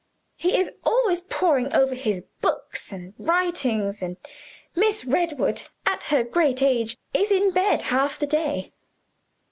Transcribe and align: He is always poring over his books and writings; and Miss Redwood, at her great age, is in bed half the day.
He 0.35 0.57
is 0.57 0.71
always 0.83 1.21
poring 1.21 1.75
over 1.75 1.93
his 1.93 2.23
books 2.41 2.91
and 2.91 3.13
writings; 3.19 4.01
and 4.01 4.17
Miss 4.75 5.05
Redwood, 5.05 5.65
at 5.85 6.05
her 6.05 6.23
great 6.23 6.63
age, 6.63 6.97
is 7.13 7.29
in 7.29 7.51
bed 7.51 7.83
half 7.83 8.17
the 8.17 8.25
day. 8.25 8.71